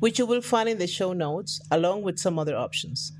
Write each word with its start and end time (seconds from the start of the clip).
which 0.00 0.18
you 0.18 0.26
will 0.26 0.40
find 0.40 0.68
in 0.68 0.78
the 0.78 0.86
show 0.86 1.12
notes 1.12 1.60
along 1.70 2.02
with 2.02 2.18
some 2.18 2.38
other 2.38 2.56
options. 2.56 3.12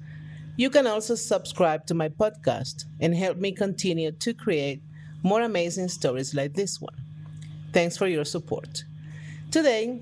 You 0.57 0.71
can 0.71 0.87
also 0.87 1.15
subscribe 1.15 1.87
to 1.87 1.95
my 1.95 2.09
podcast 2.09 2.85
and 3.01 3.15
help 3.15 3.39
me 3.39 3.53
continue 3.53 4.13
to 4.13 4.35
create 4.35 4.83
more 5.23 5.43
amazing 5.43 5.89
stories 5.89 6.35
like 6.35 6.55
this 6.55 6.81
one. 6.81 6.95
Thanks 7.73 7.97
for 7.97 8.07
your 8.07 8.25
support. 8.25 8.85
Today, 9.51 10.01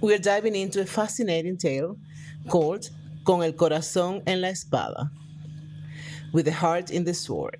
we're 0.00 0.18
diving 0.18 0.54
into 0.54 0.82
a 0.82 0.86
fascinating 0.86 1.56
tale 1.56 1.96
called 2.48 2.90
Con 3.24 3.42
el 3.42 3.52
corazón 3.52 4.22
en 4.26 4.40
la 4.40 4.48
espada, 4.48 5.10
with 6.32 6.44
the 6.44 6.52
heart 6.52 6.90
in 6.90 7.04
the 7.04 7.14
sword. 7.14 7.56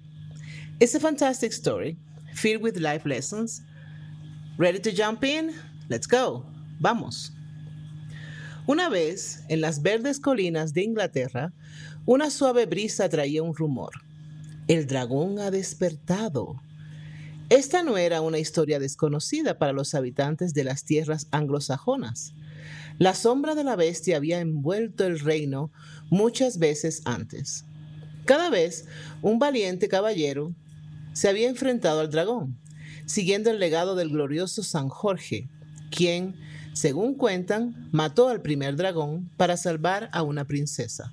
It's 0.80 0.94
a 0.94 1.00
fantastic 1.00 1.52
story 1.52 1.96
filled 2.34 2.62
with 2.62 2.78
life 2.78 3.06
lessons. 3.06 3.62
Ready 4.58 4.78
to 4.80 4.92
jump 4.92 5.24
in? 5.24 5.54
Let's 5.88 6.06
go. 6.06 6.44
Vamos. 6.80 7.30
Una 8.68 8.90
vez, 8.90 9.44
en 9.48 9.62
las 9.62 9.80
verdes 9.80 10.20
colinas 10.20 10.74
de 10.74 10.82
Inglaterra, 10.82 11.54
una 12.04 12.28
suave 12.28 12.66
brisa 12.66 13.08
traía 13.08 13.42
un 13.42 13.54
rumor. 13.56 13.92
El 14.66 14.86
dragón 14.86 15.38
ha 15.38 15.50
despertado. 15.50 16.60
Esta 17.48 17.82
no 17.82 17.96
era 17.96 18.20
una 18.20 18.38
historia 18.38 18.78
desconocida 18.78 19.56
para 19.56 19.72
los 19.72 19.94
habitantes 19.94 20.52
de 20.52 20.64
las 20.64 20.84
tierras 20.84 21.28
anglosajonas. 21.30 22.34
La 22.98 23.14
sombra 23.14 23.54
de 23.54 23.64
la 23.64 23.74
bestia 23.74 24.18
había 24.18 24.38
envuelto 24.38 25.06
el 25.06 25.18
reino 25.18 25.72
muchas 26.10 26.58
veces 26.58 27.00
antes. 27.06 27.64
Cada 28.26 28.50
vez 28.50 28.84
un 29.22 29.38
valiente 29.38 29.88
caballero 29.88 30.54
se 31.14 31.30
había 31.30 31.48
enfrentado 31.48 32.00
al 32.00 32.10
dragón, 32.10 32.58
siguiendo 33.06 33.50
el 33.50 33.60
legado 33.60 33.96
del 33.96 34.10
glorioso 34.10 34.62
San 34.62 34.90
Jorge, 34.90 35.48
quien, 35.90 36.36
según 36.78 37.14
cuentan, 37.14 37.88
mató 37.90 38.28
al 38.28 38.40
primer 38.40 38.76
dragón 38.76 39.32
para 39.36 39.56
salvar 39.56 40.08
a 40.12 40.22
una 40.22 40.44
princesa. 40.44 41.12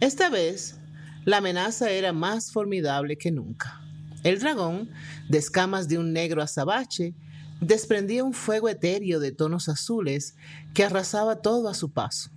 Esta 0.00 0.28
vez, 0.28 0.80
la 1.24 1.36
amenaza 1.36 1.88
era 1.90 2.12
más 2.12 2.50
formidable 2.50 3.16
que 3.16 3.30
nunca. 3.30 3.80
El 4.24 4.40
dragón, 4.40 4.90
de 5.28 5.38
escamas 5.38 5.86
de 5.86 5.98
un 5.98 6.12
negro 6.12 6.42
azabache, 6.42 7.14
desprendía 7.60 8.24
un 8.24 8.32
fuego 8.32 8.68
etéreo 8.68 9.20
de 9.20 9.30
tonos 9.30 9.68
azules 9.68 10.34
que 10.74 10.82
arrasaba 10.82 11.42
todo 11.42 11.68
a 11.68 11.74
su 11.74 11.92
paso. 11.92 12.30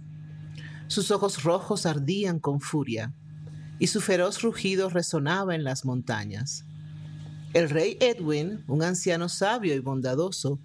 Sus 0.85 1.09
ojos 1.09 1.41
rojos 1.41 1.87
ardían 1.87 2.39
con 2.39 2.61
furia 2.61 3.11
y 3.79 3.87
su 3.87 4.01
feroz 4.01 4.43
rugido 4.43 4.89
resonaba 4.89 5.55
en 5.55 5.63
las 5.63 5.83
montañas. 5.83 6.63
El 7.53 7.71
rey 7.71 7.97
Edwin, 7.99 8.63
un 8.67 8.83
anciano 8.83 9.29
sabio 9.29 9.73
y 9.73 9.79
bondadoso, 9.79 10.59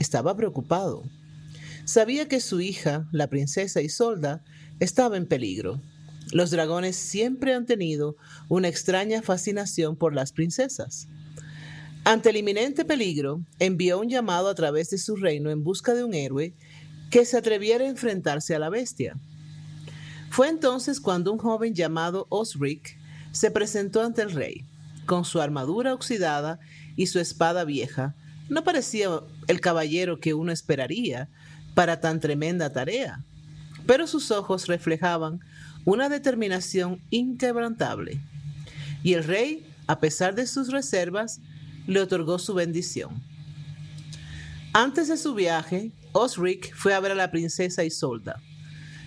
estaba 0.00 0.34
preocupado. 0.34 1.04
Sabía 1.84 2.26
que 2.26 2.40
su 2.40 2.60
hija, 2.60 3.06
la 3.12 3.28
princesa 3.28 3.82
Isolda, 3.82 4.42
estaba 4.80 5.16
en 5.16 5.26
peligro. 5.26 5.80
Los 6.32 6.50
dragones 6.50 6.96
siempre 6.96 7.54
han 7.54 7.66
tenido 7.66 8.16
una 8.48 8.68
extraña 8.68 9.22
fascinación 9.22 9.96
por 9.96 10.14
las 10.14 10.32
princesas. 10.32 11.06
Ante 12.04 12.30
el 12.30 12.38
inminente 12.38 12.84
peligro, 12.84 13.44
envió 13.58 14.00
un 14.00 14.08
llamado 14.08 14.48
a 14.48 14.54
través 14.54 14.88
de 14.90 14.98
su 14.98 15.16
reino 15.16 15.50
en 15.50 15.62
busca 15.62 15.94
de 15.94 16.02
un 16.02 16.14
héroe 16.14 16.54
que 17.10 17.26
se 17.26 17.36
atreviera 17.36 17.84
a 17.84 17.88
enfrentarse 17.88 18.54
a 18.54 18.58
la 18.58 18.70
bestia. 18.70 19.18
Fue 20.30 20.48
entonces 20.48 21.00
cuando 21.00 21.30
un 21.30 21.38
joven 21.38 21.74
llamado 21.74 22.26
Osric 22.30 22.98
se 23.32 23.50
presentó 23.50 24.02
ante 24.02 24.22
el 24.22 24.30
rey, 24.30 24.64
con 25.04 25.24
su 25.24 25.40
armadura 25.40 25.92
oxidada 25.92 26.58
y 26.96 27.06
su 27.06 27.18
espada 27.18 27.64
vieja, 27.64 28.14
no 28.50 28.64
parecía 28.64 29.08
el 29.46 29.60
caballero 29.60 30.20
que 30.20 30.34
uno 30.34 30.52
esperaría 30.52 31.28
para 31.74 32.00
tan 32.00 32.20
tremenda 32.20 32.72
tarea, 32.72 33.24
pero 33.86 34.06
sus 34.06 34.30
ojos 34.30 34.66
reflejaban 34.66 35.40
una 35.84 36.08
determinación 36.08 37.00
inquebrantable. 37.10 38.20
Y 39.02 39.14
el 39.14 39.24
rey, 39.24 39.64
a 39.86 40.00
pesar 40.00 40.34
de 40.34 40.46
sus 40.46 40.70
reservas, 40.70 41.40
le 41.86 42.00
otorgó 42.00 42.38
su 42.38 42.52
bendición. 42.52 43.22
Antes 44.72 45.08
de 45.08 45.16
su 45.16 45.34
viaje, 45.34 45.92
Osric 46.12 46.74
fue 46.74 46.92
a 46.92 47.00
ver 47.00 47.12
a 47.12 47.16
la 47.16 47.30
princesa 47.30 47.84
Isolda. 47.84 48.40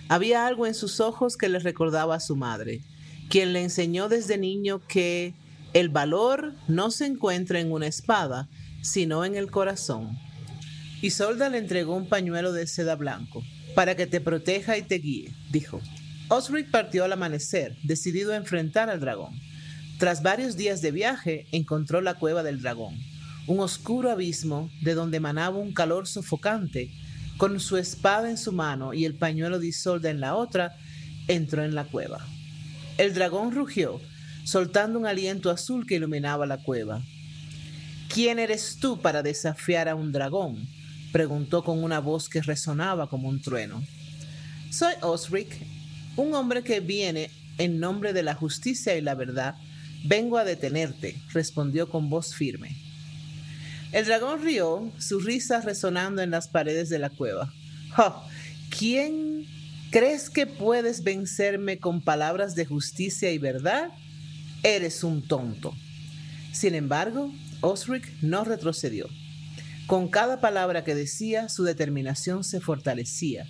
Había 0.08 0.46
algo 0.46 0.66
en 0.66 0.74
sus 0.74 1.00
ojos 1.00 1.36
que 1.36 1.48
le 1.48 1.58
recordaba 1.58 2.16
a 2.16 2.20
su 2.20 2.34
madre, 2.34 2.80
quien 3.28 3.52
le 3.52 3.62
enseñó 3.62 4.08
desde 4.08 4.36
niño 4.36 4.80
que 4.86 5.34
el 5.74 5.88
valor 5.88 6.54
no 6.66 6.90
se 6.90 7.06
encuentra 7.06 7.60
en 7.60 7.72
una 7.72 7.86
espada, 7.86 8.48
sino 8.84 9.24
en 9.24 9.34
el 9.34 9.50
corazón. 9.50 10.16
Isolda 11.00 11.48
le 11.48 11.58
entregó 11.58 11.96
un 11.96 12.06
pañuelo 12.06 12.52
de 12.52 12.66
seda 12.66 12.94
blanco, 12.94 13.42
para 13.74 13.96
que 13.96 14.06
te 14.06 14.20
proteja 14.20 14.76
y 14.78 14.82
te 14.82 14.96
guíe, 14.96 15.34
dijo. 15.50 15.80
Osric 16.28 16.70
partió 16.70 17.04
al 17.04 17.12
amanecer, 17.12 17.76
decidido 17.82 18.32
a 18.32 18.36
enfrentar 18.36 18.90
al 18.90 19.00
dragón. 19.00 19.34
Tras 19.98 20.22
varios 20.22 20.56
días 20.56 20.82
de 20.82 20.90
viaje, 20.90 21.46
encontró 21.50 22.00
la 22.00 22.14
cueva 22.14 22.42
del 22.42 22.60
dragón, 22.60 22.94
un 23.46 23.60
oscuro 23.60 24.10
abismo 24.10 24.70
de 24.82 24.94
donde 24.94 25.16
emanaba 25.16 25.58
un 25.58 25.72
calor 25.72 26.06
sofocante. 26.06 26.90
Con 27.36 27.58
su 27.60 27.76
espada 27.78 28.30
en 28.30 28.38
su 28.38 28.52
mano 28.52 28.94
y 28.94 29.06
el 29.06 29.14
pañuelo 29.14 29.58
de 29.58 29.68
Isolda 29.68 30.10
en 30.10 30.20
la 30.20 30.36
otra, 30.36 30.76
entró 31.26 31.64
en 31.64 31.74
la 31.74 31.84
cueva. 31.84 32.24
El 32.96 33.12
dragón 33.12 33.52
rugió, 33.52 34.00
soltando 34.44 34.98
un 34.98 35.06
aliento 35.06 35.50
azul 35.50 35.86
que 35.86 35.96
iluminaba 35.96 36.46
la 36.46 36.58
cueva. 36.58 37.02
¿Quién 38.14 38.38
eres 38.38 38.76
tú 38.80 39.00
para 39.00 39.24
desafiar 39.24 39.88
a 39.88 39.96
un 39.96 40.12
dragón? 40.12 40.68
preguntó 41.10 41.64
con 41.64 41.82
una 41.82 41.98
voz 41.98 42.28
que 42.28 42.42
resonaba 42.42 43.08
como 43.08 43.28
un 43.28 43.42
trueno. 43.42 43.82
Soy 44.70 44.94
Osric, 45.00 45.48
un 46.14 46.32
hombre 46.32 46.62
que 46.62 46.78
viene 46.78 47.28
en 47.58 47.80
nombre 47.80 48.12
de 48.12 48.22
la 48.22 48.36
justicia 48.36 48.96
y 48.96 49.00
la 49.00 49.16
verdad. 49.16 49.56
Vengo 50.04 50.38
a 50.38 50.44
detenerte, 50.44 51.16
respondió 51.32 51.90
con 51.90 52.08
voz 52.08 52.36
firme. 52.36 52.76
El 53.90 54.04
dragón 54.04 54.44
rió, 54.44 54.92
su 54.96 55.18
risa 55.18 55.60
resonando 55.60 56.22
en 56.22 56.30
las 56.30 56.46
paredes 56.46 56.90
de 56.90 57.00
la 57.00 57.10
cueva. 57.10 57.52
Oh, 57.98 58.24
¿Quién 58.70 59.44
crees 59.90 60.30
que 60.30 60.46
puedes 60.46 61.02
vencerme 61.02 61.78
con 61.78 62.00
palabras 62.00 62.54
de 62.54 62.64
justicia 62.64 63.32
y 63.32 63.38
verdad? 63.38 63.90
Eres 64.62 65.02
un 65.02 65.20
tonto. 65.26 65.74
Sin 66.52 66.76
embargo, 66.76 67.32
Osric 67.64 68.12
no 68.20 68.44
retrocedió. 68.44 69.08
Con 69.86 70.08
cada 70.08 70.40
palabra 70.40 70.84
que 70.84 70.94
decía, 70.94 71.48
su 71.48 71.64
determinación 71.64 72.44
se 72.44 72.60
fortalecía. 72.60 73.46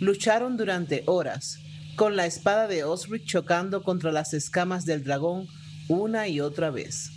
Lucharon 0.00 0.56
durante 0.56 1.02
horas, 1.06 1.58
con 1.94 2.16
la 2.16 2.24
espada 2.24 2.66
de 2.68 2.84
Osric 2.84 3.24
chocando 3.26 3.82
contra 3.82 4.12
las 4.12 4.32
escamas 4.32 4.86
del 4.86 5.04
dragón 5.04 5.46
una 5.88 6.26
y 6.26 6.40
otra 6.40 6.70
vez. 6.70 7.10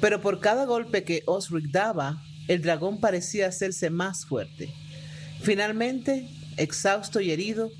Pero 0.00 0.20
por 0.20 0.38
cada 0.38 0.66
golpe 0.66 1.02
que 1.02 1.24
Osric 1.26 1.70
daba, 1.70 2.22
el 2.46 2.62
dragón 2.62 3.00
parecía 3.00 3.48
hacerse 3.48 3.90
más 3.90 4.26
fuerte. 4.26 4.72
Finalmente, 5.42 6.28
exhausto 6.58 7.20
y 7.20 7.32
herido, 7.32 7.72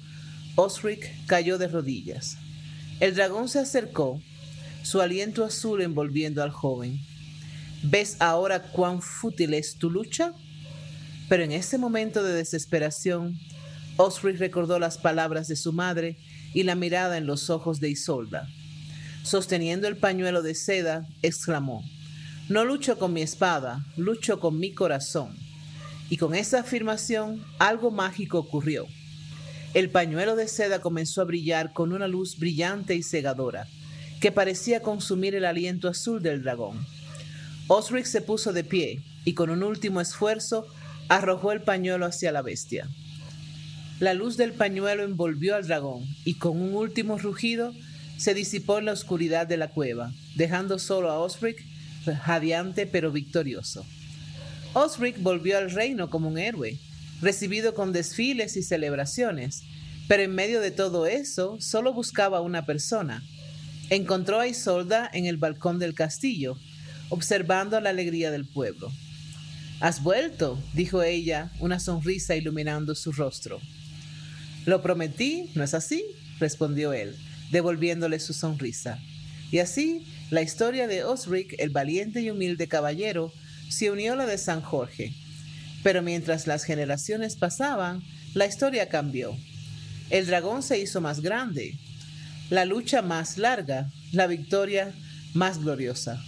Osric 0.56 1.08
cayó 1.26 1.56
de 1.56 1.68
rodillas. 1.68 2.36
El 2.98 3.14
dragón 3.14 3.48
se 3.48 3.60
acercó, 3.60 4.20
su 4.82 5.00
aliento 5.00 5.44
azul 5.44 5.82
envolviendo 5.82 6.42
al 6.42 6.50
joven. 6.50 7.00
¿Ves 7.82 8.16
ahora 8.18 8.60
cuán 8.60 9.00
fútil 9.00 9.54
es 9.54 9.76
tu 9.76 9.90
lucha? 9.90 10.34
Pero 11.30 11.44
en 11.44 11.52
ese 11.52 11.78
momento 11.78 12.22
de 12.22 12.34
desesperación, 12.34 13.38
Osric 13.96 14.38
recordó 14.38 14.78
las 14.78 14.98
palabras 14.98 15.48
de 15.48 15.56
su 15.56 15.72
madre 15.72 16.18
y 16.52 16.64
la 16.64 16.74
mirada 16.74 17.16
en 17.16 17.26
los 17.26 17.48
ojos 17.48 17.80
de 17.80 17.88
Isolda. 17.88 18.48
Sosteniendo 19.22 19.88
el 19.88 19.96
pañuelo 19.96 20.42
de 20.42 20.54
seda, 20.54 21.08
exclamó, 21.22 21.82
No 22.50 22.64
lucho 22.64 22.98
con 22.98 23.14
mi 23.14 23.22
espada, 23.22 23.86
lucho 23.96 24.40
con 24.40 24.58
mi 24.58 24.72
corazón. 24.72 25.34
Y 26.10 26.18
con 26.18 26.34
esa 26.34 26.60
afirmación 26.60 27.42
algo 27.58 27.90
mágico 27.90 28.38
ocurrió. 28.38 28.86
El 29.72 29.88
pañuelo 29.88 30.36
de 30.36 30.48
seda 30.48 30.80
comenzó 30.80 31.22
a 31.22 31.26
brillar 31.26 31.72
con 31.72 31.92
una 31.92 32.08
luz 32.08 32.38
brillante 32.38 32.94
y 32.94 33.02
cegadora, 33.02 33.68
que 34.20 34.32
parecía 34.32 34.82
consumir 34.82 35.34
el 35.34 35.46
aliento 35.46 35.88
azul 35.88 36.20
del 36.20 36.42
dragón. 36.42 36.84
Osric 37.72 38.04
se 38.04 38.20
puso 38.20 38.52
de 38.52 38.64
pie 38.64 39.00
y 39.24 39.34
con 39.34 39.48
un 39.48 39.62
último 39.62 40.00
esfuerzo 40.00 40.66
arrojó 41.08 41.52
el 41.52 41.62
pañuelo 41.62 42.04
hacia 42.04 42.32
la 42.32 42.42
bestia. 42.42 42.88
La 44.00 44.12
luz 44.12 44.36
del 44.36 44.54
pañuelo 44.54 45.04
envolvió 45.04 45.54
al 45.54 45.68
dragón 45.68 46.04
y 46.24 46.34
con 46.34 46.60
un 46.60 46.74
último 46.74 47.16
rugido 47.16 47.72
se 48.16 48.34
disipó 48.34 48.80
en 48.80 48.86
la 48.86 48.92
oscuridad 48.92 49.46
de 49.46 49.56
la 49.56 49.68
cueva, 49.68 50.12
dejando 50.34 50.80
solo 50.80 51.12
a 51.12 51.20
Osric 51.20 51.64
radiante 52.26 52.88
pero 52.88 53.12
victorioso. 53.12 53.86
Osric 54.72 55.22
volvió 55.22 55.56
al 55.56 55.70
reino 55.70 56.10
como 56.10 56.28
un 56.28 56.38
héroe, 56.38 56.76
recibido 57.20 57.72
con 57.74 57.92
desfiles 57.92 58.56
y 58.56 58.64
celebraciones, 58.64 59.62
pero 60.08 60.24
en 60.24 60.34
medio 60.34 60.60
de 60.60 60.72
todo 60.72 61.06
eso 61.06 61.56
solo 61.60 61.94
buscaba 61.94 62.40
una 62.40 62.66
persona. 62.66 63.22
Encontró 63.90 64.40
a 64.40 64.48
Isolda 64.48 65.08
en 65.12 65.26
el 65.26 65.36
balcón 65.36 65.78
del 65.78 65.94
castillo, 65.94 66.58
observando 67.10 67.78
la 67.80 67.90
alegría 67.90 68.30
del 68.30 68.46
pueblo. 68.46 68.90
Has 69.80 70.02
vuelto, 70.02 70.62
dijo 70.74 71.02
ella, 71.02 71.50
una 71.60 71.80
sonrisa 71.80 72.36
iluminando 72.36 72.94
su 72.94 73.12
rostro. 73.12 73.60
Lo 74.66 74.82
prometí, 74.82 75.50
¿no 75.54 75.64
es 75.64 75.74
así? 75.74 76.04
respondió 76.38 76.92
él, 76.92 77.16
devolviéndole 77.50 78.18
su 78.20 78.32
sonrisa. 78.32 78.98
Y 79.50 79.58
así, 79.58 80.06
la 80.30 80.42
historia 80.42 80.86
de 80.86 81.04
Osric, 81.04 81.54
el 81.58 81.70
valiente 81.70 82.20
y 82.20 82.30
humilde 82.30 82.68
caballero, 82.68 83.32
se 83.68 83.90
unió 83.90 84.12
a 84.12 84.16
la 84.16 84.26
de 84.26 84.38
San 84.38 84.60
Jorge. 84.60 85.12
Pero 85.82 86.02
mientras 86.02 86.46
las 86.46 86.64
generaciones 86.64 87.36
pasaban, 87.36 88.02
la 88.34 88.46
historia 88.46 88.88
cambió. 88.88 89.36
El 90.10 90.26
dragón 90.26 90.62
se 90.62 90.78
hizo 90.78 91.00
más 91.00 91.20
grande, 91.20 91.78
la 92.50 92.64
lucha 92.64 93.00
más 93.00 93.38
larga, 93.38 93.90
la 94.12 94.26
victoria 94.26 94.92
más 95.34 95.60
gloriosa. 95.60 96.22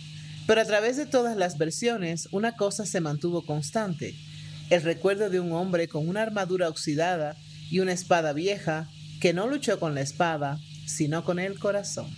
Pero 0.46 0.60
a 0.60 0.64
través 0.64 0.96
de 0.96 1.06
todas 1.06 1.36
las 1.36 1.58
versiones, 1.58 2.28
una 2.32 2.56
cosa 2.56 2.84
se 2.84 3.00
mantuvo 3.00 3.46
constante, 3.46 4.14
el 4.70 4.82
recuerdo 4.82 5.30
de 5.30 5.38
un 5.38 5.52
hombre 5.52 5.86
con 5.88 6.08
una 6.08 6.22
armadura 6.22 6.68
oxidada 6.68 7.36
y 7.70 7.80
una 7.80 7.92
espada 7.92 8.32
vieja 8.32 8.88
que 9.20 9.32
no 9.32 9.46
luchó 9.46 9.78
con 9.78 9.94
la 9.94 10.00
espada, 10.00 10.58
sino 10.86 11.24
con 11.24 11.38
el 11.38 11.58
corazón. 11.58 12.10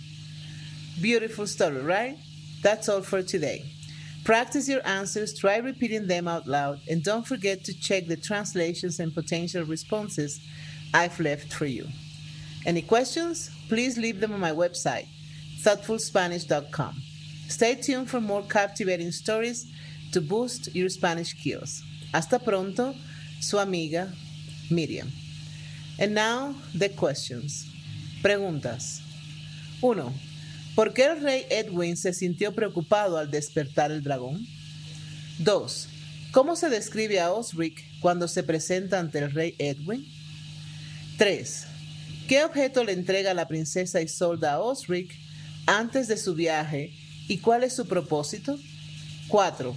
Beautiful 0.99 1.45
story, 1.45 1.81
right? 1.81 2.17
That's 2.61 2.89
all 2.89 3.03
for 3.03 3.23
today. 3.23 3.63
Practice 4.23 4.67
your 4.67 4.81
answers, 4.87 5.35
try 5.35 5.57
repeating 5.57 6.07
them 6.07 6.27
out 6.27 6.47
loud, 6.47 6.79
and 6.89 7.03
don't 7.03 7.27
forget 7.27 7.63
to 7.65 7.73
check 7.79 8.07
the 8.07 8.17
translations 8.17 8.99
and 8.99 9.13
potential 9.13 9.63
responses 9.63 10.39
I've 10.95 11.19
left 11.19 11.53
for 11.53 11.67
you. 11.67 11.85
Any 12.65 12.81
questions? 12.81 13.51
Please 13.69 13.99
leave 13.99 14.19
them 14.19 14.33
on 14.33 14.39
my 14.39 14.51
website, 14.51 15.05
thoughtfulspanish.com. 15.61 17.03
Stay 17.47 17.75
tuned 17.75 18.09
for 18.09 18.19
more 18.19 18.43
captivating 18.43 19.11
stories 19.11 19.67
to 20.11 20.21
boost 20.21 20.73
your 20.75 20.89
Spanish 20.89 21.29
skills. 21.29 21.83
Hasta 22.13 22.39
pronto, 22.39 22.95
su 23.39 23.57
amiga 23.59 24.11
Miriam. 24.69 25.11
And 25.99 26.13
now 26.13 26.55
the 26.73 26.89
questions. 26.89 27.67
Preguntas. 28.21 29.01
1. 29.81 30.13
¿Por 30.75 30.93
qué 30.93 31.05
el 31.05 31.21
rey 31.21 31.45
Edwin 31.49 31.95
se 31.95 32.11
sintió 32.11 32.53
preocupado 32.53 33.17
al 33.17 33.29
despertar 33.29 33.91
el 33.91 34.01
dragón? 34.01 34.45
2. 35.39 35.87
¿Cómo 36.31 36.55
se 36.55 36.69
describe 36.69 37.19
a 37.19 37.31
Osric 37.31 37.83
cuando 38.01 38.27
se 38.27 38.43
presenta 38.43 38.99
ante 38.99 39.19
el 39.19 39.31
rey 39.31 39.55
Edwin? 39.57 40.05
3. 41.17 41.67
¿Qué 42.27 42.43
objeto 42.43 42.83
le 42.83 42.93
entrega 42.93 43.33
la 43.33 43.47
princesa 43.47 44.01
Isolda 44.01 44.53
a 44.53 44.59
Osric 44.59 45.15
antes 45.65 46.07
de 46.07 46.17
su 46.17 46.35
viaje 46.35 46.91
y 47.27 47.37
cuál 47.39 47.63
es 47.63 47.75
su 47.75 47.87
propósito? 47.87 48.59
4. 49.27 49.75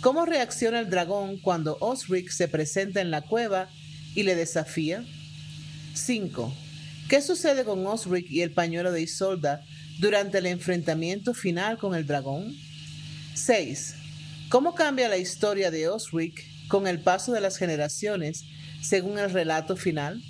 ¿Cómo 0.00 0.26
reacciona 0.26 0.80
el 0.80 0.90
dragón 0.90 1.38
cuando 1.38 1.76
Osric 1.80 2.30
se 2.30 2.48
presenta 2.48 3.00
en 3.00 3.10
la 3.10 3.22
cueva 3.22 3.68
y 4.14 4.22
le 4.22 4.36
desafía? 4.36 5.04
5. 5.94 6.54
¿Qué 7.08 7.22
sucede 7.22 7.64
con 7.64 7.86
Osric 7.86 8.30
y 8.30 8.42
el 8.42 8.52
pañuelo 8.52 8.92
de 8.92 9.02
Isolda 9.02 9.64
durante 9.98 10.38
el 10.38 10.46
enfrentamiento 10.46 11.34
final 11.34 11.78
con 11.78 11.94
el 11.94 12.06
dragón? 12.06 12.54
6. 13.34 13.94
¿Cómo 14.48 14.74
cambia 14.74 15.08
la 15.08 15.16
historia 15.16 15.70
de 15.70 15.88
Osric 15.88 16.44
con 16.68 16.86
el 16.86 17.00
paso 17.00 17.32
de 17.32 17.40
las 17.40 17.56
generaciones 17.56 18.44
según 18.80 19.18
el 19.18 19.30
relato 19.30 19.76
final? 19.76 20.22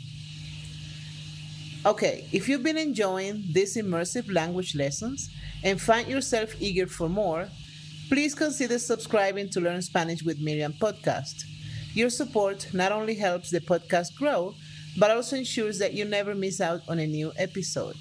Okay, 1.89 2.27
if 2.33 2.51
you've 2.51 2.63
been 2.63 2.77
enjoying 2.77 3.45
these 3.51 3.79
immersive 3.79 4.31
language 4.31 4.75
lessons 4.75 5.31
and 5.65 5.81
find 5.81 6.07
yourself 6.07 6.55
eager 6.61 6.87
for 6.87 7.09
more, 7.09 7.49
please 8.11 8.35
consider 8.35 8.79
subscribing 8.79 9.49
to 9.49 9.61
Learn 9.63 9.81
Spanish 9.81 10.23
with 10.23 10.39
Miriam 10.39 10.75
podcast. 10.75 11.45
Your 11.95 12.11
support 12.11 12.69
not 12.75 12.93
only 12.93 13.15
helps 13.15 13.49
the 13.49 13.61
podcast 13.61 14.15
grow, 14.17 14.55
but 14.99 15.11
also 15.11 15.37
ensures 15.37 15.79
that 15.79 15.95
you 15.95 16.05
never 16.05 16.35
miss 16.35 16.61
out 16.61 16.83
on 16.91 16.99
a 16.99 17.07
new 17.07 17.33
episode. 17.39 17.97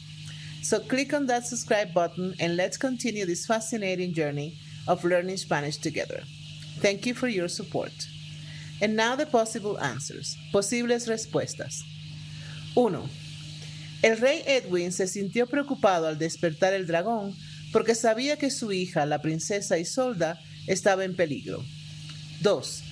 So 0.63 0.81
click 0.81 1.13
on 1.13 1.25
that 1.27 1.47
subscribe 1.47 1.93
button 1.93 2.35
and 2.41 2.57
let's 2.57 2.75
continue 2.75 3.25
this 3.25 3.45
fascinating 3.45 4.11
journey 4.11 4.57
of 4.85 5.05
learning 5.05 5.37
Spanish 5.37 5.77
together. 5.77 6.23
Thank 6.79 7.05
you 7.05 7.13
for 7.13 7.29
your 7.29 7.47
support. 7.47 7.93
And 8.81 8.97
now 8.97 9.15
the 9.15 9.25
possible 9.25 9.79
answers. 9.79 10.35
Posibles 10.51 11.07
respuestas. 11.07 11.83
1. 12.73 13.26
El 14.01 14.17
rey 14.17 14.43
Edwin 14.45 14.91
se 14.91 15.07
sintió 15.07 15.47
preocupado 15.47 16.07
al 16.07 16.19
despertar 16.19 16.73
el 16.73 16.85
dragón 16.85 17.35
porque 17.71 17.95
sabía 17.95 18.37
que 18.37 18.51
su 18.51 18.71
hija, 18.71 19.05
la 19.05 19.21
princesa 19.21 19.77
Isolda, 19.77 20.39
estaba 20.67 21.03
en 21.03 21.15
peligro. 21.15 21.63
2. 22.41 22.83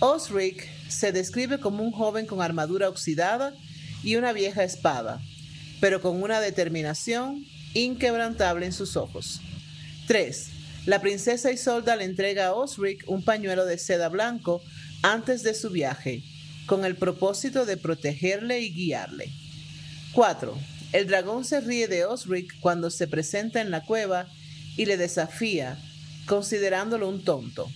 Osric 0.00 0.68
se 0.88 1.12
describe 1.12 1.58
como 1.58 1.82
un 1.82 1.92
joven 1.92 2.26
con 2.26 2.40
armadura 2.40 2.88
oxidada 2.88 3.54
y 4.02 4.16
una 4.16 4.32
vieja 4.32 4.64
espada, 4.64 5.20
pero 5.80 6.00
con 6.00 6.22
una 6.22 6.40
determinación 6.40 7.44
inquebrantable 7.74 8.66
en 8.66 8.72
sus 8.72 8.96
ojos. 8.96 9.40
3. 10.06 10.50
La 10.86 11.00
princesa 11.00 11.50
Isolda 11.50 11.96
le 11.96 12.04
entrega 12.04 12.46
a 12.46 12.54
Osric 12.54 13.04
un 13.08 13.22
pañuelo 13.22 13.66
de 13.66 13.76
seda 13.76 14.08
blanco 14.08 14.62
antes 15.02 15.42
de 15.42 15.54
su 15.54 15.70
viaje, 15.70 16.22
con 16.66 16.84
el 16.84 16.96
propósito 16.96 17.66
de 17.66 17.76
protegerle 17.76 18.60
y 18.60 18.72
guiarle. 18.72 19.32
4. 20.16 20.56
El 20.94 21.08
dragón 21.08 21.44
se 21.44 21.60
ríe 21.60 21.88
de 21.88 22.06
Osric 22.06 22.58
cuando 22.60 22.90
se 22.90 23.06
presenta 23.06 23.60
en 23.60 23.70
la 23.70 23.82
cueva 23.82 24.26
y 24.74 24.86
le 24.86 24.96
desafía, 24.96 25.78
considerándolo 26.24 27.06
un 27.06 27.22
tonto. 27.22 27.70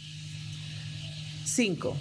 5. 1.45 1.95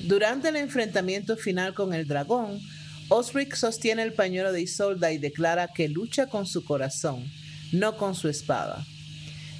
Durante 0.00 0.48
el 0.48 0.56
enfrentamiento 0.56 1.36
final 1.36 1.74
con 1.74 1.94
el 1.94 2.08
dragón, 2.08 2.60
Osric 3.08 3.54
sostiene 3.54 4.02
el 4.02 4.14
pañuelo 4.14 4.50
de 4.50 4.62
Isolda 4.62 5.12
y 5.12 5.18
declara 5.18 5.68
que 5.68 5.88
lucha 5.88 6.26
con 6.26 6.44
su 6.44 6.64
corazón, 6.64 7.30
no 7.70 7.96
con 7.96 8.16
su 8.16 8.28
espada. 8.28 8.84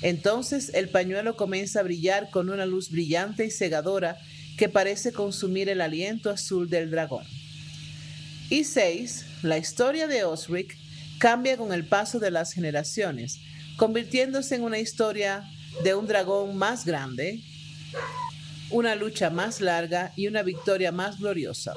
Entonces 0.03 0.73
el 0.75 0.89
pañuelo 0.89 1.37
comienza 1.37 1.79
a 1.79 1.85
brillar 1.85 2.31
con 2.31 2.51
una 2.51 2.67
luz 2.67 2.91
brillante 2.91 3.47
y 3.47 3.53
cegadora 3.53 4.19
que 4.59 4.69
parece 4.69 5.13
consumir 5.13 5.69
el 5.69 5.81
aliento 5.81 6.29
azul 6.29 6.69
del 6.69 6.91
dragón. 6.91 7.25
Y 8.51 8.65
6. 8.65 9.25
La 9.43 9.59
historia 9.59 10.07
de 10.07 10.25
Osric 10.25 10.77
cambia 11.19 11.57
con 11.57 11.73
el 11.73 11.87
paso 11.87 12.19
de 12.19 12.31
las 12.31 12.53
generaciones, 12.53 13.41
convirtiéndose 13.77 14.55
en 14.55 14.63
una 14.63 14.79
historia 14.79 15.45
de 15.83 15.95
un 15.95 16.07
dragón 16.07 16.57
más 16.57 16.85
grande, 16.85 17.41
una 18.71 18.95
lucha 18.95 19.31
más 19.31 19.61
larga 19.61 20.13
y 20.17 20.27
una 20.27 20.43
victoria 20.43 20.93
más 20.93 21.19
gloriosa. 21.19 21.73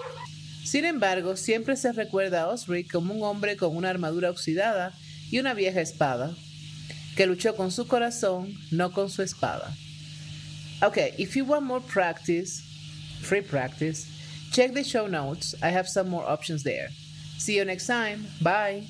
Sin 0.63 0.83
embargo, 0.83 1.37
siempre 1.37 1.77
se 1.77 1.93
recuerda 1.93 2.41
a 2.41 2.47
Osric 2.49 2.91
como 2.91 3.13
un 3.13 3.23
hombre 3.23 3.55
con 3.55 3.75
una 3.75 3.89
armadura 3.89 4.29
oxidada 4.29 4.93
y 5.31 5.39
una 5.39 5.53
vieja 5.53 5.79
espada, 5.79 6.35
que 7.15 7.25
luchó 7.25 7.55
con 7.55 7.71
su 7.71 7.87
corazón, 7.87 8.53
no 8.71 8.91
con 8.91 9.09
su 9.09 9.21
espada. 9.21 9.73
Okay, 10.81 11.13
if 11.17 11.35
you 11.35 11.45
want 11.45 11.63
more 11.63 11.83
practice, 11.83 12.61
free 13.21 13.41
practice, 13.41 14.16
check 14.51 14.73
the 14.73 14.83
show 14.83 15.07
notes. 15.07 15.55
I 15.61 15.69
have 15.69 15.87
some 15.87 16.09
more 16.09 16.27
options 16.27 16.63
there. 16.63 16.89
See 17.37 17.55
you 17.57 17.65
next 17.65 17.87
time. 17.87 18.25
Bye. 18.41 18.83